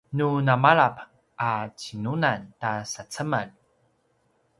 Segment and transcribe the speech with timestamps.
[0.17, 0.95] nu namalap
[1.47, 1.49] a
[1.79, 3.49] cinunan ta sacemel